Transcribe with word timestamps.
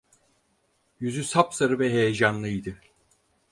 Yüzü 0.99 1.23
sapsarı 1.23 1.79
ve 1.79 1.89
heyecanlıydı. 1.89 2.77